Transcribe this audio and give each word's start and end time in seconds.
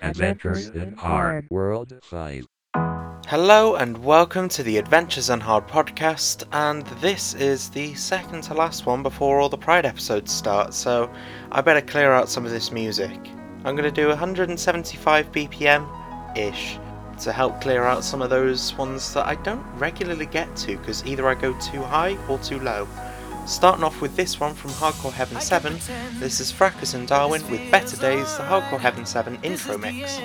Adventures 0.00 0.68
in 0.68 0.94
Hard 0.94 1.46
World 1.50 1.92
5. 2.02 2.46
Hello 3.26 3.76
and 3.76 4.04
welcome 4.04 4.50
to 4.50 4.62
the 4.62 4.76
Adventures 4.76 5.30
on 5.30 5.40
Hard 5.40 5.66
podcast, 5.66 6.44
and 6.52 6.84
this 7.00 7.32
is 7.32 7.70
the 7.70 7.94
second 7.94 8.42
to 8.42 8.52
last 8.52 8.84
one 8.84 9.02
before 9.02 9.40
all 9.40 9.48
the 9.48 9.56
Pride 9.56 9.86
episodes 9.86 10.30
start, 10.30 10.74
so 10.74 11.10
I 11.50 11.62
better 11.62 11.80
clear 11.80 12.12
out 12.12 12.28
some 12.28 12.44
of 12.44 12.50
this 12.50 12.70
music. 12.70 13.18
I'm 13.64 13.76
going 13.76 13.88
to 13.88 13.90
do 13.90 14.08
175 14.08 15.32
BPM 15.32 16.36
ish 16.36 16.78
to 17.22 17.32
help 17.32 17.62
clear 17.62 17.84
out 17.84 18.04
some 18.04 18.20
of 18.20 18.28
those 18.28 18.74
ones 18.74 19.14
that 19.14 19.26
I 19.26 19.36
don't 19.36 19.64
regularly 19.78 20.26
get 20.26 20.54
to 20.56 20.76
because 20.76 21.06
either 21.06 21.26
I 21.26 21.34
go 21.34 21.58
too 21.60 21.80
high 21.80 22.18
or 22.28 22.38
too 22.40 22.60
low. 22.60 22.86
Starting 23.46 23.84
off 23.84 24.02
with 24.02 24.16
this 24.16 24.38
one 24.38 24.52
from 24.52 24.72
Hardcore 24.72 25.12
Heaven 25.12 25.40
7, 25.40 25.72
this 26.20 26.40
is 26.40 26.52
Fracus 26.52 26.94
and 26.94 27.08
Darwin 27.08 27.40
with 27.50 27.70
Better 27.70 27.96
Days, 27.96 28.36
the 28.36 28.42
Hardcore 28.42 28.80
Heaven 28.80 29.06
7 29.06 29.38
intro 29.42 29.78
mix. 29.78 30.20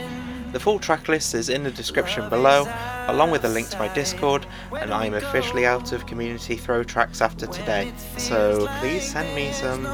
The 0.51 0.59
full 0.59 0.79
track 0.79 1.07
list 1.07 1.35
is 1.35 1.49
in 1.49 1.63
the 1.63 1.69
description 1.69 2.27
below, 2.27 2.65
along 3.07 3.29
with 3.29 3.45
a 3.45 3.49
link 3.49 3.69
to 3.69 3.77
my 3.77 3.87
Discord, 3.93 4.47
and 4.79 4.91
I'm 4.91 5.13
officially 5.13 5.65
out 5.65 5.93
of 5.93 6.07
community 6.07 6.55
throw 6.55 6.83
tracks 6.83 7.21
after 7.21 7.45
today, 7.45 7.93
so 8.17 8.67
please 8.79 9.03
send 9.03 9.33
me 9.35 9.51
some. 9.53 9.85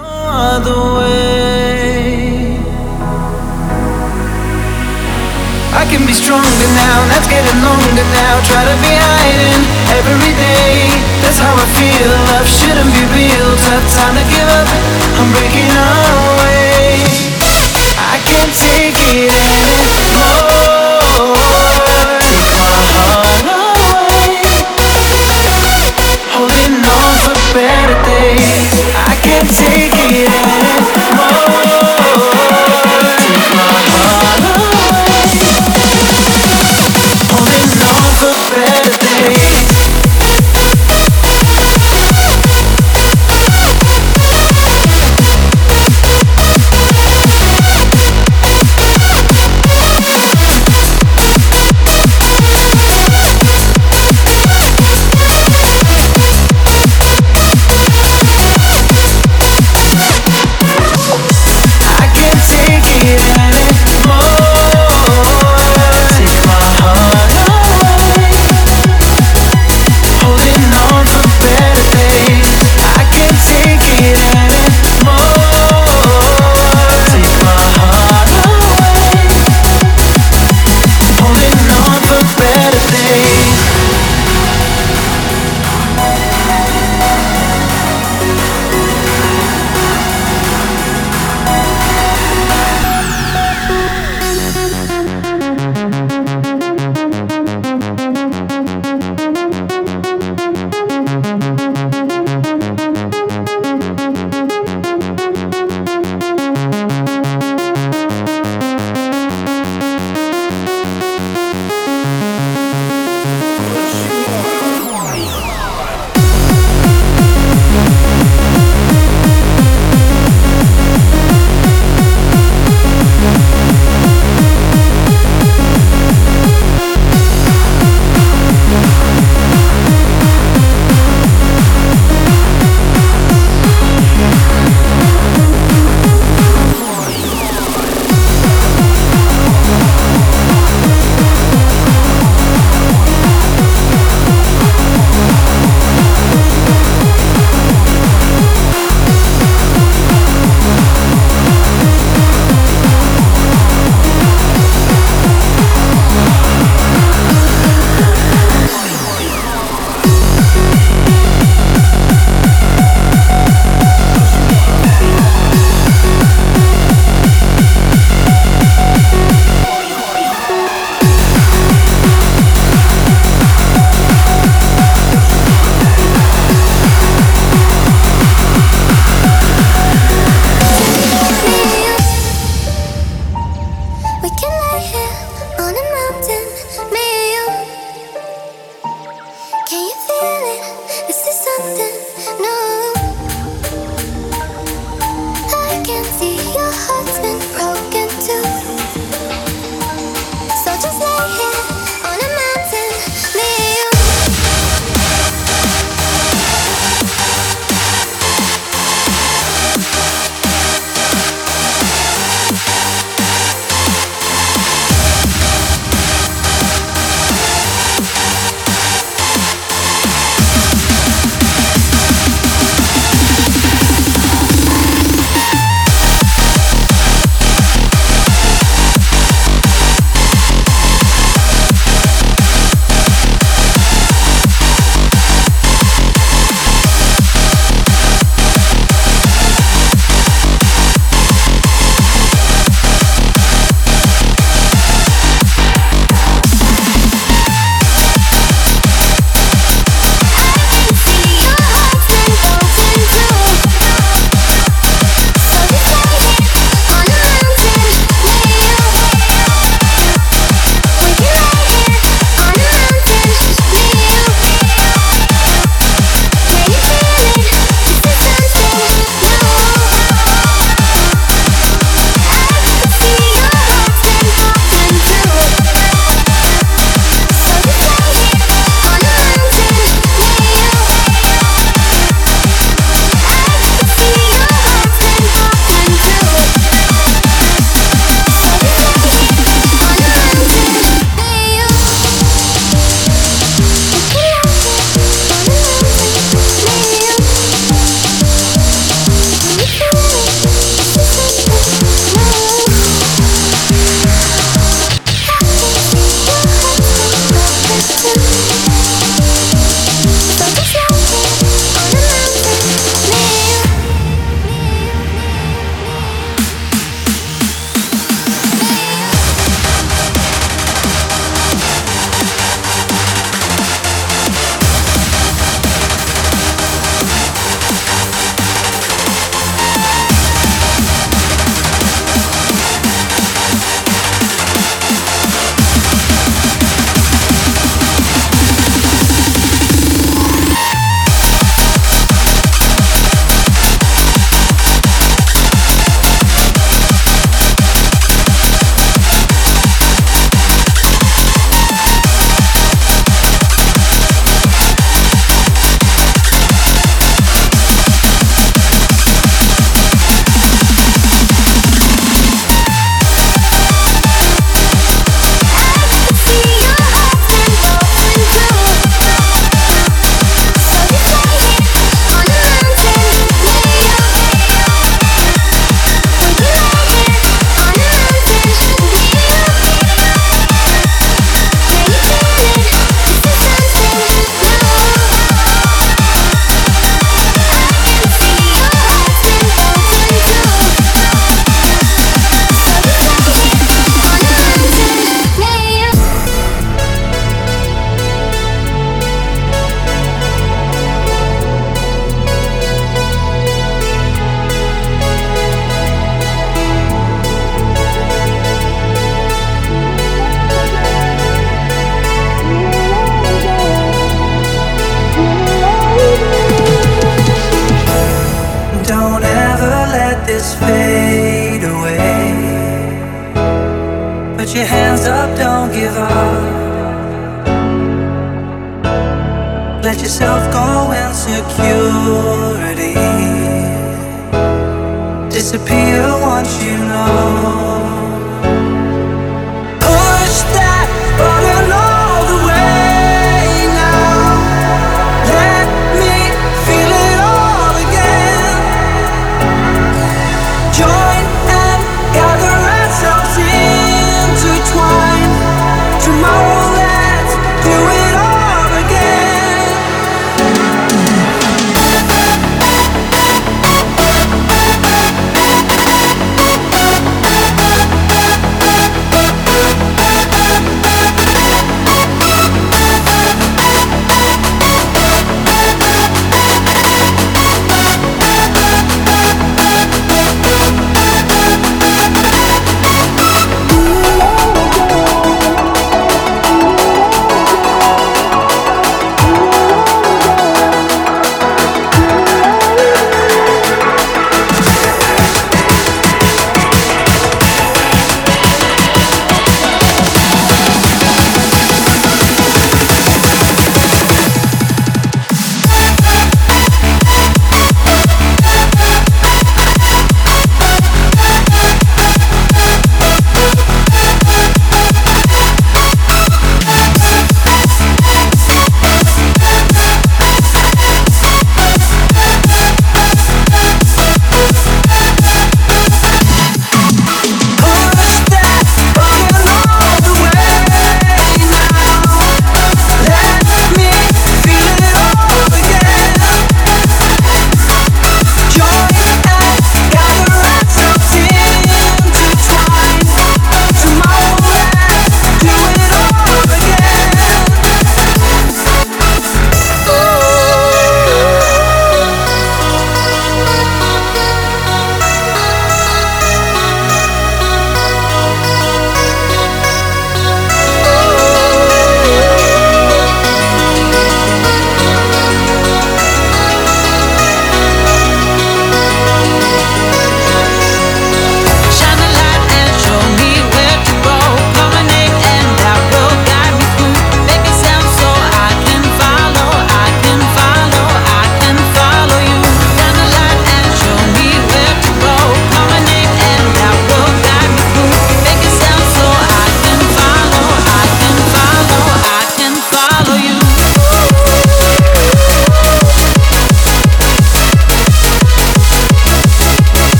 I 5.75 5.83
can 5.91 6.07
be 6.07 6.13
stronger 6.13 6.47
now, 6.47 7.03
that's 7.11 7.27
getting 7.27 7.59
longer 7.59 8.07
now. 8.15 8.39
Try 8.47 8.63
to 8.63 8.75
be 8.79 8.95
hiding 8.95 9.59
every 9.91 10.31
day. 10.39 10.87
That's 11.19 11.37
how 11.37 11.51
I 11.51 11.67
feel. 11.75 12.15
Love 12.31 12.47
shouldn't 12.47 12.95
be 12.95 13.03
real. 13.11 13.51
Tough 13.59 13.91
time 13.91 14.15
to 14.15 14.23
give 14.31 14.47
up. 14.55 14.71
I'm 15.19 15.27
breaking 15.35 15.67
away. 15.67 17.34
I 18.25 18.31
can't 18.31 18.53
take 18.57 18.97
it 18.97 19.29
anymore. 19.29 20.17
My 21.35 21.45
heart 23.45 23.85
away. 23.85 24.65
Holding 26.33 26.81
on 26.81 27.13
for 27.21 27.37
better 27.53 27.97
days. 28.01 28.81
I 28.95 29.15
can't 29.21 29.49
take 29.53 29.93
it 29.93 30.25
anymore. 30.25 31.74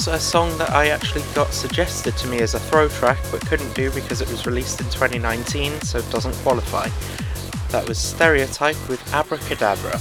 Was 0.00 0.08
a 0.08 0.18
song 0.18 0.56
that 0.56 0.70
I 0.70 0.88
actually 0.88 1.24
got 1.34 1.52
suggested 1.52 2.16
to 2.16 2.26
me 2.26 2.38
as 2.38 2.54
a 2.54 2.58
throw 2.58 2.88
track, 2.88 3.18
but 3.30 3.46
couldn't 3.46 3.74
do 3.74 3.90
because 3.90 4.22
it 4.22 4.30
was 4.30 4.46
released 4.46 4.80
in 4.80 4.86
2019, 4.86 5.78
so 5.82 5.98
it 5.98 6.10
doesn't 6.10 6.32
qualify. 6.36 6.88
That 7.68 7.86
was 7.86 7.98
Stereotype 7.98 8.78
with 8.88 8.98
Abracadabra. 9.12 9.92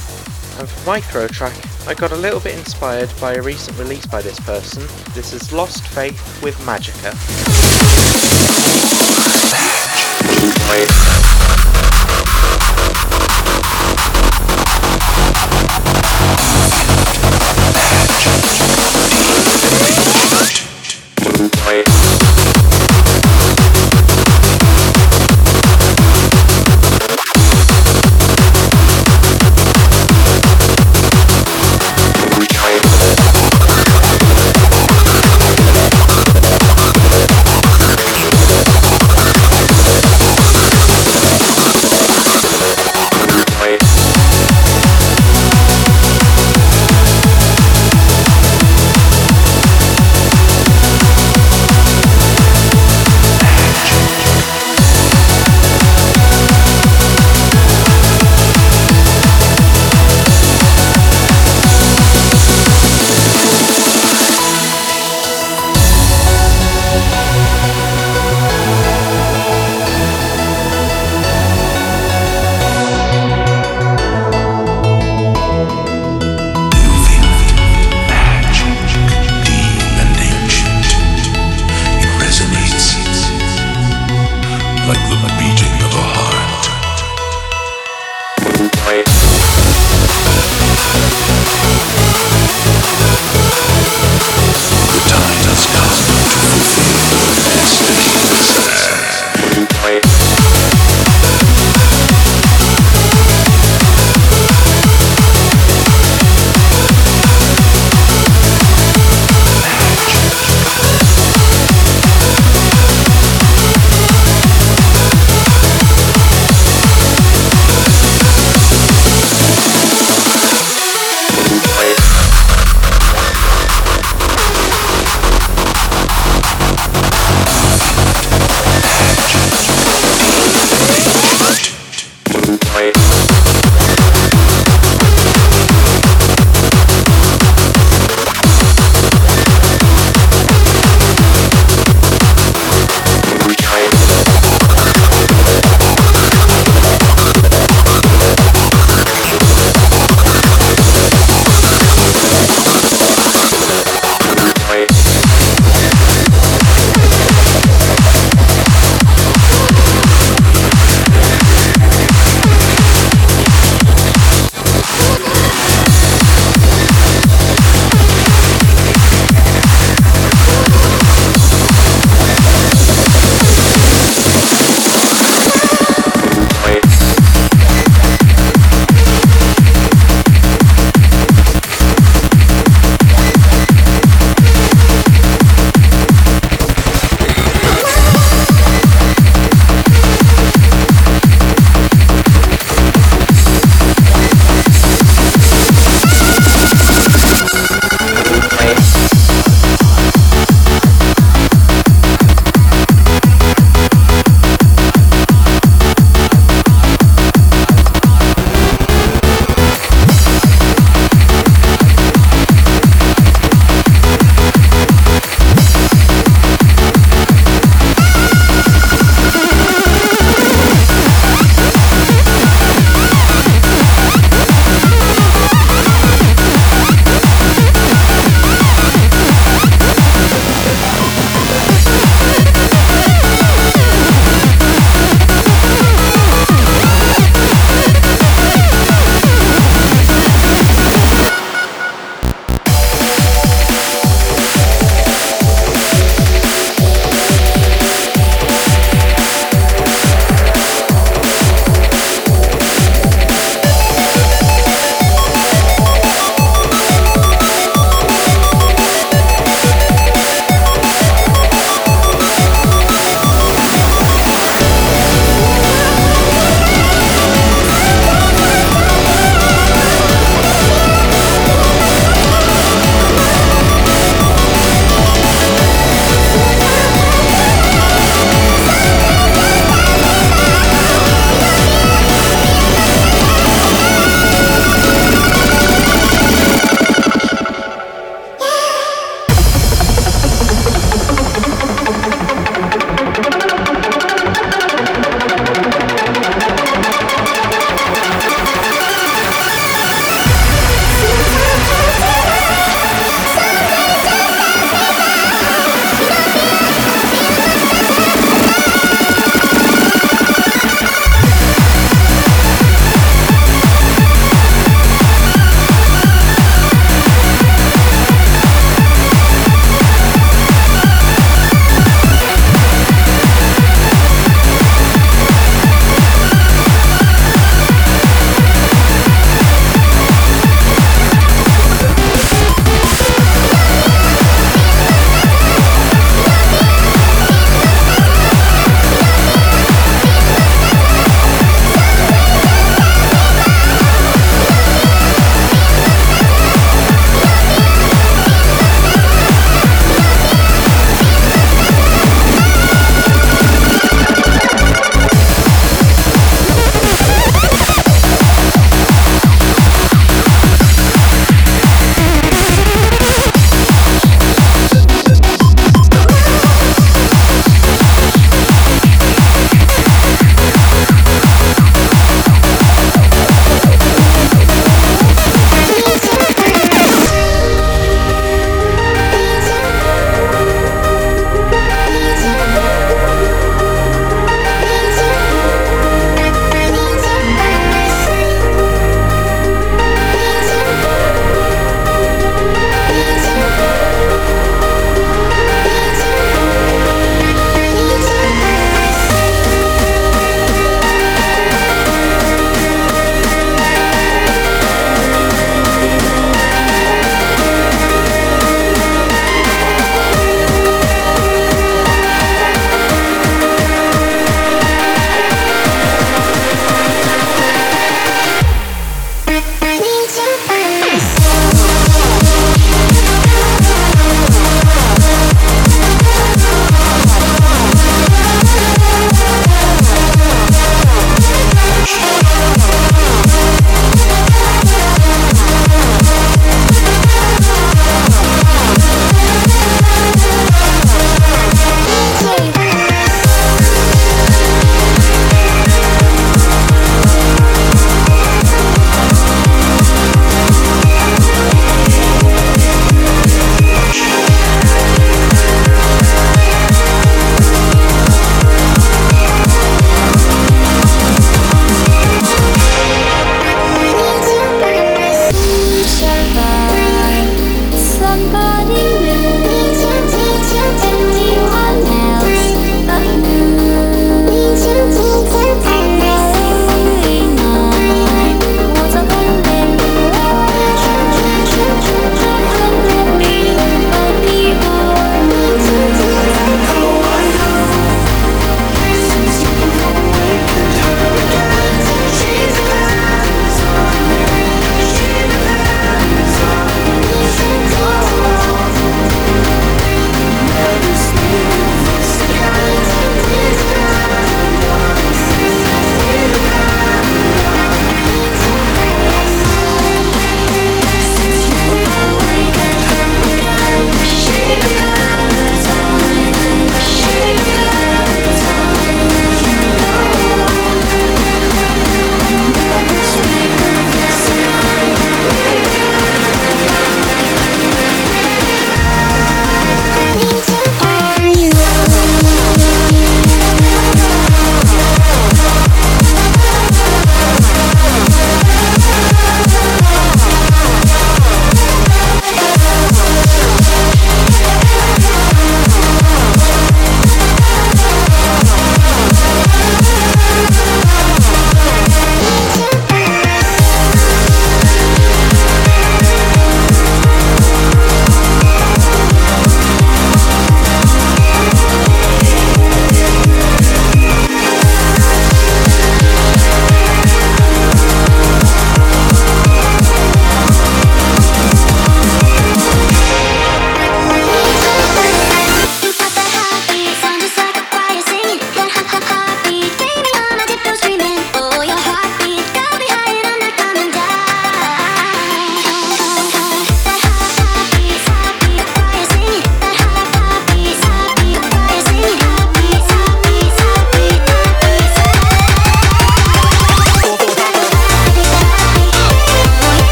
And 0.58 0.70
for 0.70 0.88
my 0.88 1.02
throw 1.02 1.28
track, 1.28 1.54
I 1.86 1.96
got 1.96 2.14
a 2.14 2.16
little 2.16 2.40
bit 2.40 2.58
inspired 2.58 3.12
by 3.20 3.34
a 3.34 3.42
recent 3.42 3.78
release 3.78 4.06
by 4.06 4.22
this 4.22 4.40
person. 4.40 4.84
This 5.14 5.34
is 5.34 5.52
Lost 5.52 5.86
Faith 5.86 6.42
with 6.42 6.58
Magicka. 6.60 7.12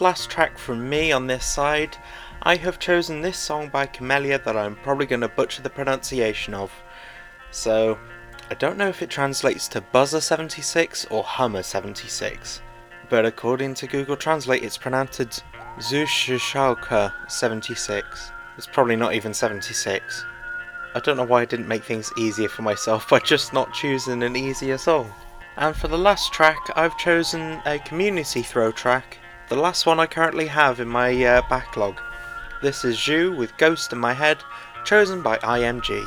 Last 0.00 0.30
track 0.30 0.58
from 0.58 0.88
me 0.88 1.12
on 1.12 1.26
this 1.26 1.44
side, 1.44 1.96
I 2.42 2.56
have 2.56 2.78
chosen 2.78 3.20
this 3.20 3.38
song 3.38 3.68
by 3.68 3.86
Camellia 3.86 4.38
that 4.44 4.56
I'm 4.56 4.76
probably 4.76 5.06
going 5.06 5.22
to 5.22 5.28
butcher 5.28 5.62
the 5.62 5.70
pronunciation 5.70 6.54
of. 6.54 6.72
So, 7.50 7.98
I 8.50 8.54
don't 8.54 8.78
know 8.78 8.88
if 8.88 9.02
it 9.02 9.10
translates 9.10 9.68
to 9.68 9.80
Buzzer 9.80 10.20
76 10.20 11.06
or 11.10 11.22
Hummer 11.22 11.62
76, 11.62 12.62
but 13.10 13.26
according 13.26 13.74
to 13.74 13.86
Google 13.86 14.16
Translate, 14.16 14.62
it's 14.62 14.78
pronounced 14.78 15.42
Zushishalka 15.78 17.12
76. 17.30 18.32
It's 18.56 18.66
probably 18.66 18.96
not 18.96 19.14
even 19.14 19.34
76. 19.34 20.24
I 20.94 21.00
don't 21.00 21.16
know 21.16 21.24
why 21.24 21.42
I 21.42 21.44
didn't 21.44 21.68
make 21.68 21.84
things 21.84 22.10
easier 22.16 22.48
for 22.48 22.62
myself 22.62 23.08
by 23.10 23.18
just 23.18 23.52
not 23.52 23.74
choosing 23.74 24.22
an 24.22 24.36
easier 24.36 24.78
song. 24.78 25.12
And 25.56 25.76
for 25.76 25.88
the 25.88 25.98
last 25.98 26.32
track, 26.32 26.58
I've 26.76 26.96
chosen 26.98 27.60
a 27.66 27.78
community 27.80 28.42
throw 28.42 28.72
track, 28.72 29.17
the 29.48 29.56
last 29.56 29.86
one 29.86 29.98
I 29.98 30.06
currently 30.06 30.46
have 30.46 30.78
in 30.78 30.88
my 30.88 31.24
uh, 31.24 31.42
backlog. 31.48 32.00
This 32.60 32.84
is 32.84 32.96
Zhu 32.96 33.34
with 33.34 33.56
Ghost 33.56 33.92
in 33.92 33.98
My 33.98 34.12
Head, 34.12 34.38
chosen 34.84 35.22
by 35.22 35.38
IMG. 35.38 36.06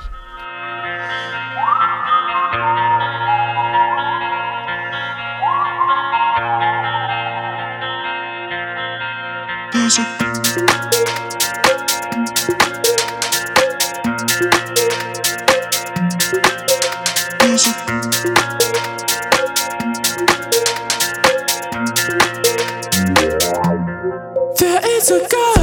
Ghost 25.09 25.31
lying 25.33 25.60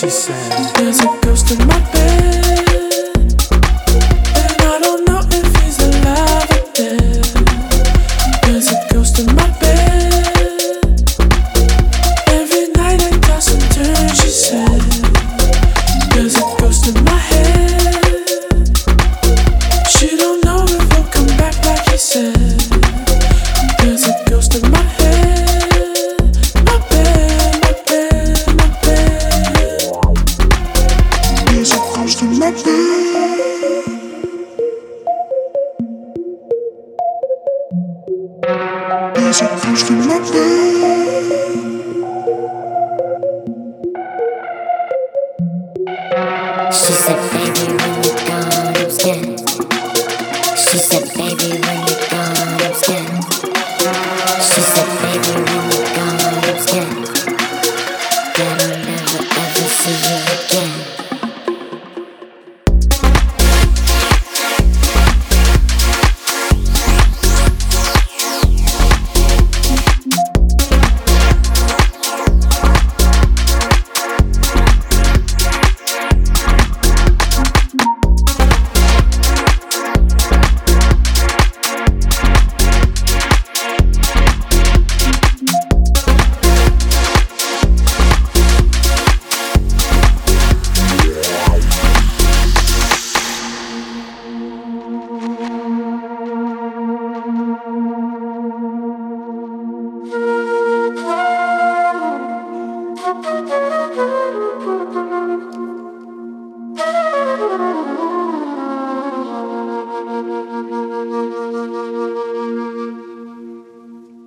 She 0.00 0.08
said, 0.08 0.72
There's 0.76 0.98
a 1.00 1.18
ghost 1.20 1.50
in 1.50 1.58
my 1.66 1.78
bed, 1.92 1.99